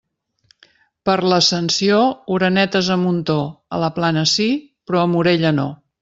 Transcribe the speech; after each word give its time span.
Per 1.09 1.15
l'Ascensió, 1.31 1.99
orenetes 2.37 2.89
a 2.95 2.99
muntó; 3.05 3.35
a 3.77 3.81
la 3.87 3.91
Plana 4.01 4.23
sí, 4.35 4.47
però 4.89 5.03
a 5.05 5.11
Morella 5.17 5.53
no. 5.59 5.67